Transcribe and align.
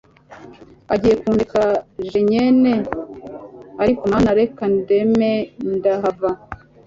ugiye 0.93 1.15
kundeka 1.21 1.61
jenyene…Ariko 2.11 4.01
Mana 4.11 4.29
reka 4.39 4.63
ndeme 4.77 5.31
ndahava 5.73 6.31